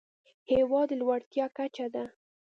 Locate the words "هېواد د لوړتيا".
0.51-1.45